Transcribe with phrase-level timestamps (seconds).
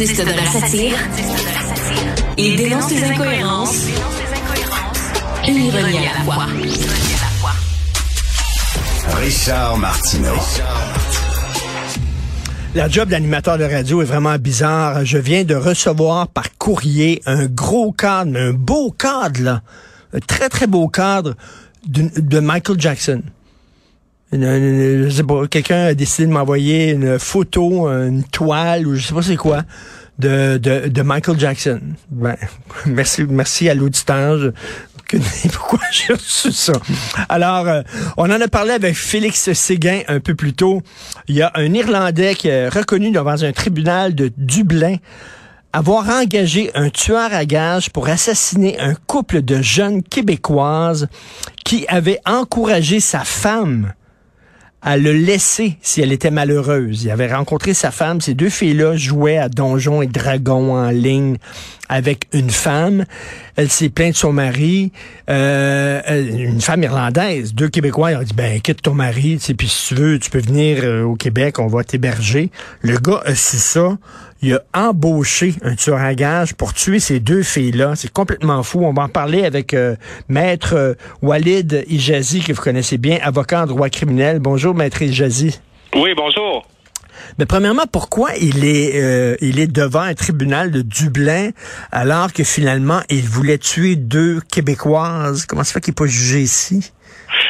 [0.00, 0.96] artiste de la satire.
[2.36, 3.88] Il dénonce les incohérences
[5.44, 6.46] et l'ironie à la fois.
[9.16, 10.36] Richard Martineau.
[12.76, 15.04] La job d'animateur de radio est vraiment bizarre.
[15.04, 19.62] Je viens de recevoir par courrier un gros cadre, un beau cadre, là.
[20.14, 21.34] Un très, très beau cadre
[21.88, 23.22] de Michael Jackson.
[24.32, 29.14] Je sais pas, quelqu'un a décidé de m'envoyer une photo, une toile, ou je sais
[29.14, 29.62] pas c'est quoi,
[30.18, 31.80] de, de, de Michael Jackson.
[32.10, 32.36] Ben,
[32.86, 34.52] merci, merci à l'auditeur
[35.52, 36.72] pourquoi j'ai reçu ça.
[37.28, 37.82] Alors, euh,
[38.16, 40.82] on en a parlé avec Félix Séguin un peu plus tôt.
[41.28, 44.96] Il y a un Irlandais qui est reconnu devant un tribunal de Dublin
[45.72, 51.08] avoir engagé un tueur à gages pour assassiner un couple de jeunes québécoises
[51.64, 53.92] qui avait encouragé sa femme
[54.82, 57.02] à le laisser si elle était malheureuse.
[57.04, 58.20] Il avait rencontré sa femme.
[58.20, 61.36] Ces deux filles-là jouaient à Donjons et Dragons en ligne
[61.88, 63.04] avec une femme.
[63.56, 64.92] Elle s'est plainte de son mari,
[65.28, 66.00] euh,
[66.38, 67.54] une femme irlandaise.
[67.54, 70.80] Deux Québécois, ont dit, ben, quitte ton mari, puis si tu veux, tu peux venir
[70.82, 72.50] euh, au Québec, on va t'héberger.
[72.82, 73.96] Le gars c'est ça.
[74.40, 77.94] Il a embauché un tueur à gage pour tuer ces deux filles-là.
[77.96, 78.84] C'est complètement fou.
[78.84, 79.96] On va en parler avec euh,
[80.28, 84.38] Maître euh, Walid Ijazi, que vous connaissez bien, avocat en droit criminel.
[84.38, 85.60] Bonjour, Maître Ijazi.
[85.96, 86.64] Oui, bonjour.
[87.38, 91.50] Mais premièrement, pourquoi il est euh, il est devant un tribunal de Dublin
[91.90, 95.46] alors que finalement il voulait tuer deux Québécoises?
[95.46, 96.92] Comment ça fait qu'il n'est pas jugé ici?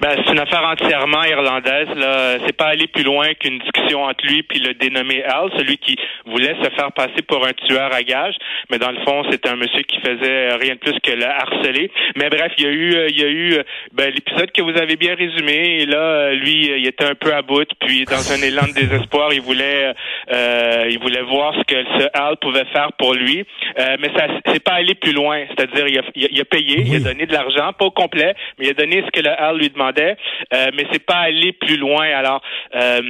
[0.00, 1.88] Ben, c'est une affaire entièrement irlandaise.
[1.96, 5.78] Là, c'est pas aller plus loin qu'une discussion entre lui puis le dénommé Al, celui
[5.78, 8.36] qui voulait se faire passer pour un tueur à gages,
[8.70, 11.90] mais dans le fond, c'est un monsieur qui faisait rien de plus que le harceler.
[12.16, 13.58] Mais bref, il y a eu, il y a eu
[13.92, 15.82] ben, l'épisode que vous avez bien résumé.
[15.82, 19.32] Et là, lui, il était un peu à bout, puis dans un élan de désespoir,
[19.32, 19.92] il voulait,
[20.32, 23.44] euh, il voulait voir ce que ce Al pouvait faire pour lui.
[23.78, 25.44] Euh, mais ça, c'est pas aller plus loin.
[25.48, 28.66] C'est-à-dire, il a, il a payé, il a donné de l'argent, pas au complet, mais
[28.66, 31.76] il a donné ce que le Al lui demandait, euh, mais c'est pas aller plus
[31.76, 32.06] loin.
[32.06, 32.42] Alors,
[32.74, 33.00] euh,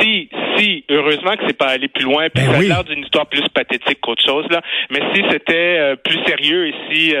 [0.00, 3.04] si, si, heureusement que c'est pas aller plus loin, puis ben ça a l'air d'une
[3.04, 4.60] histoire plus pathétique qu'autre chose là.
[4.90, 7.14] Mais si c'était euh, plus sérieux et si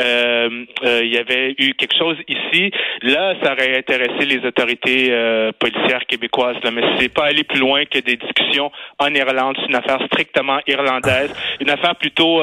[0.00, 2.70] il y avait eu quelque chose ici,
[3.02, 5.12] là, ça aurait intéressé les autorités
[5.58, 6.56] policières québécoises.
[6.62, 6.70] Là.
[6.70, 9.56] Mais c'est pas aller plus loin que des discussions en Irlande.
[9.60, 12.42] C'est une affaire strictement irlandaise, une affaire plutôt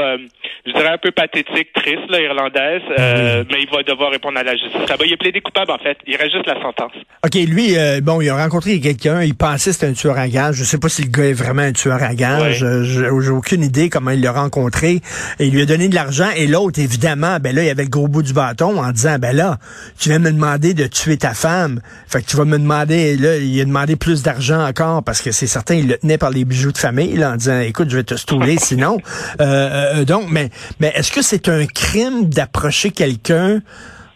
[0.65, 4.43] je dirais un peu pathétique, triste, là, irlandaise, euh, mais il va devoir répondre à
[4.43, 4.81] la justice.
[5.05, 5.94] il est plaidé coupable, en fait.
[6.07, 6.91] Il reste juste la sentence.
[7.25, 10.27] OK, lui, euh, bon, il a rencontré quelqu'un, il pensait que c'était un tueur à
[10.27, 10.55] gage.
[10.55, 12.63] Je sais pas si le gars est vraiment un tueur à gage.
[12.63, 15.01] Euh, j'ai aucune idée comment il l'a rencontré.
[15.39, 16.29] Et il lui a donné de l'argent.
[16.35, 19.35] Et l'autre, évidemment, ben là, il avait le gros bout du bâton en disant, ben
[19.35, 19.57] là,
[19.97, 21.81] tu viens me demander de tuer ta femme.
[22.07, 25.31] Fait que tu vas me demander, là, il a demandé plus d'argent encore parce que
[25.31, 27.97] c'est certain, il le tenait par les bijoux de famille, là, en disant, écoute, je
[27.97, 28.97] vais te stouler sinon.
[29.39, 33.61] donc, mais mais est-ce que c'est un crime d'approcher quelqu'un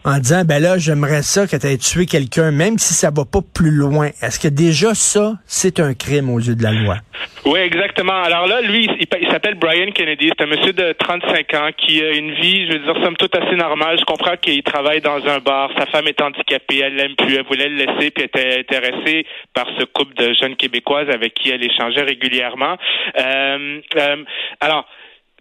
[0.04, 3.24] en disant ben là j'aimerais ça que tu aies tué quelqu'un même si ça va
[3.24, 4.08] pas plus loin.
[4.22, 6.96] Est-ce que déjà ça c'est un crime aux yeux de la loi?
[7.44, 8.22] Oui exactement.
[8.22, 10.30] Alors là lui il, s'appelle Brian Kennedy.
[10.36, 13.36] C'est un monsieur de 35 ans qui a une vie je veux dire somme toute
[13.36, 13.98] assez normale.
[13.98, 15.70] Je comprends qu'il travaille dans un bar.
[15.76, 16.80] Sa femme est handicapée.
[16.84, 17.36] Elle l'aime plus.
[17.36, 21.50] Elle voulait le laisser puis était intéressée par ce couple de jeunes québécoises avec qui
[21.50, 22.76] elle échangeait régulièrement.
[23.18, 24.16] Euh, euh,
[24.60, 24.86] alors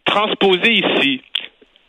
[0.05, 1.21] transposé ici,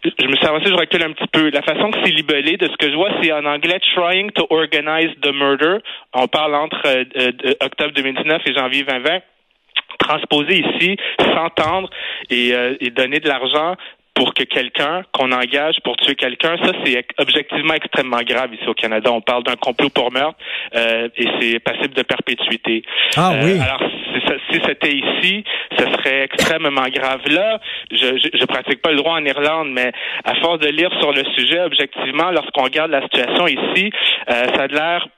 [0.02, 1.50] je me suis avancé, je recule un petit peu.
[1.50, 4.46] La façon que c'est libellé, de ce que je vois, c'est en anglais trying to
[4.50, 5.78] organize the murder.
[6.14, 9.20] On parle entre euh, euh, octobre 2019 et janvier 2020
[9.98, 11.90] transposé ici, s'entendre
[12.30, 13.76] et, euh, et donner de l'argent
[14.14, 18.74] pour que quelqu'un qu'on engage pour tuer quelqu'un, ça c'est objectivement extrêmement grave ici au
[18.74, 19.10] Canada.
[19.12, 20.38] On parle d'un complot pour meurtre
[20.74, 22.82] euh, et c'est passible de perpétuité.
[23.16, 23.52] Ah oui.
[23.52, 23.80] Euh, alors
[24.50, 25.44] si c'était ici,
[25.78, 27.20] ce serait extrêmement grave.
[27.26, 27.60] Là,
[27.90, 29.92] je, je, je pratique pas le droit en Irlande, mais
[30.24, 33.90] à force de lire sur le sujet, objectivement, lorsqu'on regarde la situation ici,
[34.28, 35.08] euh, ça a l'air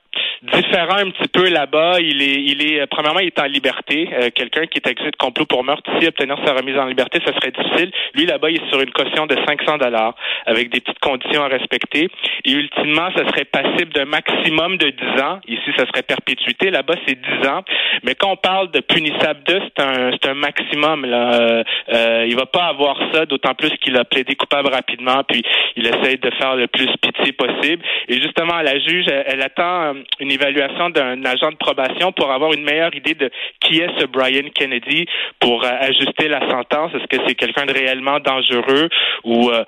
[0.43, 1.99] différent un petit peu là-bas.
[1.99, 4.09] Il est, il est, euh, premièrement, il est en liberté.
[4.13, 7.19] Euh, quelqu'un qui est accusé de complot pour meurtre ici, obtenir sa remise en liberté,
[7.25, 7.91] ça serait difficile.
[8.13, 11.47] Lui, là-bas, il est sur une caution de 500 dollars avec des petites conditions à
[11.47, 12.09] respecter.
[12.45, 15.39] Et ultimement, ça serait passible d'un maximum de 10 ans.
[15.47, 16.71] Ici, ça serait perpétuité.
[16.71, 17.63] Là-bas, c'est 10 ans.
[18.03, 21.05] Mais quand on parle de punissable 2, c'est un, c'est un maximum.
[21.05, 21.33] Là.
[21.33, 21.63] Euh,
[21.93, 25.43] euh, il va pas avoir ça, d'autant plus qu'il a plaidé coupable rapidement, puis
[25.75, 27.83] il essaye de faire le plus pitié possible.
[28.09, 32.53] Et justement, la juge, elle, elle attend une évaluation d'un agent de probation pour avoir
[32.53, 35.05] une meilleure idée de qui est ce Brian Kennedy
[35.39, 36.91] pour euh, ajuster la sentence.
[36.93, 38.89] Est-ce que c'est quelqu'un de réellement dangereux
[39.23, 39.63] ou, euh,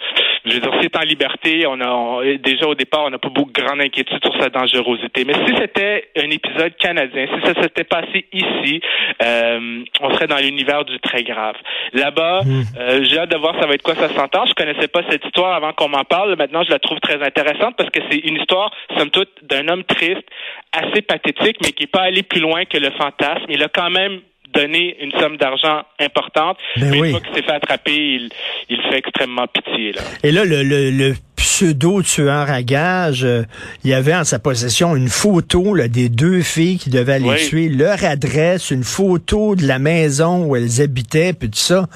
[0.46, 3.30] je veux dire, si c'est en liberté, on a déjà au départ, on n'a pas
[3.30, 5.26] beaucoup de grande inquiétude sur sa dangerosité.
[5.26, 8.82] Mais si c'était un épisode canadien, si ça s'était passé ici,
[9.24, 11.56] euh, on serait dans l'univers du très grave.
[11.94, 13.04] Là-bas, hmm.
[13.04, 14.50] j'ai hâte de voir ça va être quoi sa sentence.
[14.50, 16.36] Je connaissais pas cette histoire avant qu'on m'en parle.
[16.36, 19.84] Maintenant, je la trouve très intéressante parce que c'est une histoire, somme toute, d'un homme
[19.84, 20.26] triste,
[20.72, 23.46] assez pathétique, mais qui n'est pas allé plus loin que le fantasme.
[23.50, 24.20] Il a quand même
[24.54, 26.58] donné une somme d'argent importante.
[26.78, 28.30] Ben mais une fois qu'il s'est fait attraper, il,
[28.70, 29.92] il fait extrêmement pitié.
[29.92, 30.02] Là.
[30.24, 33.44] Et là, le, le, pseudo-tueur à gage, euh,
[33.84, 37.36] il y avait en sa possession une photo là, des deux filles qui devaient aller
[37.36, 41.88] tuer, leur adresse, une photo de la maison où elles habitaient, puis tout ça.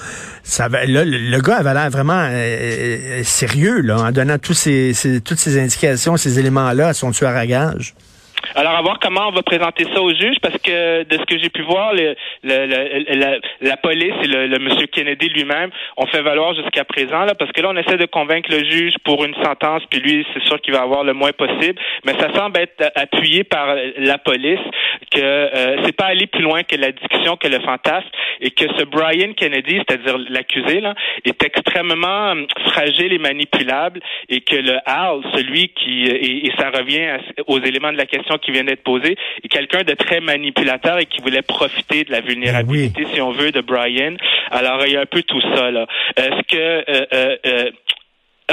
[0.44, 4.94] ça là, le, gars avait l'air vraiment euh, euh, sérieux là, en donnant tous ces,
[4.94, 7.94] ces, toutes ces indications, ces éléments-là à son tueur à gage.
[8.56, 11.38] Alors, à voir comment on va présenter ça au juge, parce que de ce que
[11.38, 16.54] j'ai pu voir, le, la, la, police et le, monsieur Kennedy lui-même ont fait valoir
[16.54, 19.82] jusqu'à présent, là, parce que là, on essaie de convaincre le juge pour une sentence,
[19.88, 23.44] puis lui, c'est sûr qu'il va avoir le moins possible, mais ça semble être appuyé
[23.44, 24.58] par la police
[25.10, 28.08] que euh, c'est pas aller plus loin que la discussion, que le fantasme,
[28.40, 30.94] et que ce Brian Kennedy, c'est-à-dire l'accusé, là,
[31.24, 36.70] est extrêmement hum, fragile et manipulable, et que le Hal, celui qui, et, et ça
[36.70, 40.98] revient aux éléments de la question qui vient d'être posé, est quelqu'un de très manipulateur
[40.98, 44.16] et qui voulait profiter de la vulnérabilité, si on veut, de Brian.
[44.50, 45.86] Alors, il y a un peu tout ça, là.
[46.16, 47.69] Est-ce que euh, euh,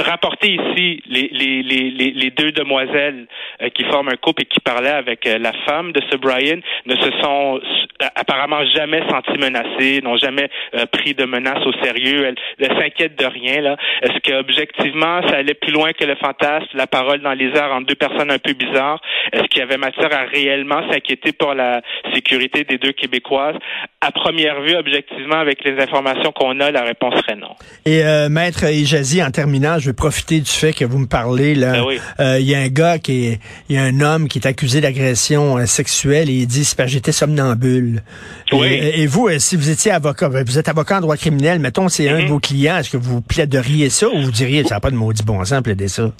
[0.08, 3.26] euh rapporter ici les, les, les, les deux demoiselles
[3.62, 6.58] euh, qui forment un couple et qui parlaient avec euh, la femme de ce Brian
[6.86, 7.60] ne se sont
[8.14, 12.26] apparemment jamais senties menacées, n'ont jamais euh, pris de menaces au sérieux.
[12.26, 13.76] Elles ne s'inquiètent de rien.
[14.02, 17.72] Est-ce que objectivement ça allait plus loin que le fantasme, la parole dans les airs
[17.72, 19.00] entre deux personnes un peu bizarres?
[19.32, 21.80] Est-ce qu'il y avait matière à réellement s'inquiéter pour la
[22.14, 23.56] sécurité des deux Québécoises?
[24.00, 27.56] À première vue, objectivement, avec les informations qu'on a, la réponse serait non.
[27.84, 31.54] Et Maître Ijazi, en terminant, je profiter du fait que vous me parlez.
[31.54, 34.28] Là, ben euh, il y a un gars qui est, il y a un homme
[34.28, 38.02] qui est accusé d'agression euh, sexuelle et il dit c'est j'étais somnambule.
[38.52, 41.88] Et, vous, euh, si vous étiez avocat, ben, vous êtes avocat en droit criminel, mettons
[41.88, 42.26] c'est un de mm-hmm.
[42.28, 45.24] vos clients, est-ce que vous plaideriez ça ou vous diriez ça n'a pas de maudit
[45.24, 46.12] bon sens plaider ça?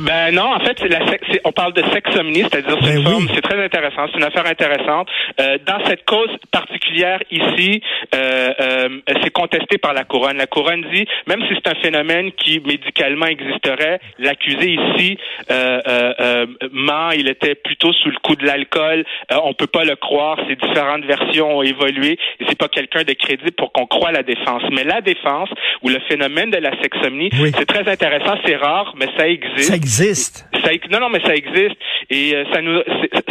[0.00, 0.98] Ben non, en fait, la,
[1.44, 5.08] on parle de sexomnie, c'est-à-dire c'est ben c'est très intéressant, c'est une affaire intéressante.
[5.38, 10.38] dans cette cause particulière ici, c'est contesté par la couronne.
[10.38, 14.00] La couronne dit, même si c'est un phénomène qui médicalement existerait.
[14.18, 15.18] L'accusé ici
[15.50, 19.04] euh, euh, euh, ment, il était plutôt sous le coup de l'alcool.
[19.32, 20.38] Euh, on peut pas le croire.
[20.48, 22.18] Ces différentes versions ont évolué
[22.48, 24.62] c'est pas quelqu'un de crédible pour qu'on croie la défense.
[24.72, 25.48] Mais la défense
[25.82, 28.36] ou le phénomène de la sexomnie, c'est très intéressant.
[28.46, 29.68] C'est rare, mais ça existe.
[29.70, 30.48] Ça existe.
[30.64, 31.76] Ça, non, non, mais ça existe
[32.10, 32.80] et ça nous,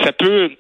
[0.04, 0.52] ça peut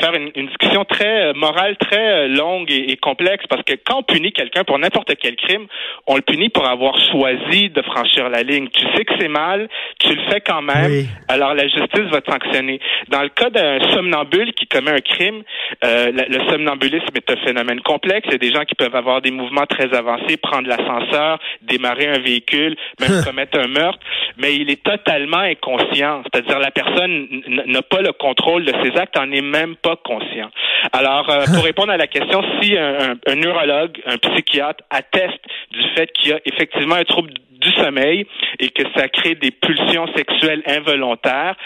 [0.00, 4.02] faire une, discussion très euh, morale, très euh, longue et, complexe, parce que quand on
[4.02, 5.66] punit quelqu'un pour n'importe quel crime,
[6.06, 8.68] on le punit pour avoir choisi de franchir la ligne.
[8.68, 9.68] Tu sais que c'est mal,
[9.98, 12.80] tu le fais quand même, alors la justice va te sanctionner.
[13.08, 15.42] Dans le cas d'un somnambule qui commet un crime,
[15.84, 18.26] euh, le somnambulisme est un phénomène complexe.
[18.28, 22.08] Il y a des gens qui peuvent avoir des mouvements très avancés, prendre l'ascenseur, démarrer
[22.08, 24.00] un véhicule, même commettre un meurtre,
[24.38, 26.22] mais il est totalement inconscient.
[26.24, 27.28] C'est-à-dire la personne
[27.66, 30.50] n'a pas le contrôle de ses actes, en est même pas conscient.
[30.92, 35.40] Alors, euh, pour répondre à la question, si un, un neurologue, un psychiatre atteste
[35.70, 38.26] du fait qu'il y a effectivement un trouble du sommeil
[38.60, 41.56] et que ça crée des pulsions sexuelles involontaires.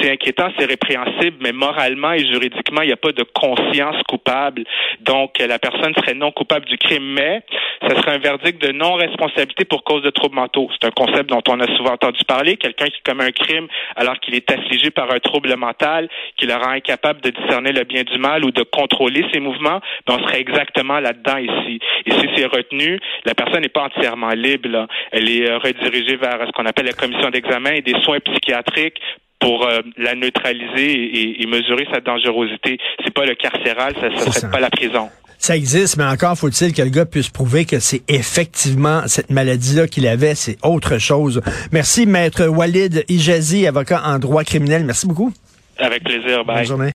[0.00, 4.64] C'est inquiétant, c'est répréhensible, mais moralement et juridiquement, il n'y a pas de conscience coupable.
[5.00, 7.42] Donc, la personne serait non coupable du crime, mais
[7.86, 10.68] ce serait un verdict de non-responsabilité pour cause de troubles mentaux.
[10.72, 12.56] C'est un concept dont on a souvent entendu parler.
[12.56, 16.54] Quelqu'un qui commet un crime alors qu'il est affligé par un trouble mental qui le
[16.54, 20.26] rend incapable de discerner le bien du mal ou de contrôler ses mouvements, ben on
[20.26, 21.78] serait exactement là-dedans ici.
[22.06, 24.86] Et si c'est retenu, la personne n'est pas entièrement libre.
[25.12, 29.00] Elle est euh, redirigé vers ce qu'on appelle la commission d'examen et des soins psychiatriques
[29.40, 32.78] pour euh, la neutraliser et, mesurer sa dangerosité.
[33.04, 35.08] C'est pas le carcéral, ça ne serait pas la prison.
[35.38, 39.86] Ça existe, mais encore faut-il que le gars puisse prouver que c'est effectivement cette maladie-là
[39.86, 41.40] qu'il avait, c'est autre chose.
[41.70, 44.84] Merci, maître Walid Ijazi, avocat en droit criminel.
[44.84, 45.32] Merci beaucoup.
[45.78, 46.44] Avec plaisir.
[46.44, 46.56] Bye.
[46.56, 46.86] Bonne journée.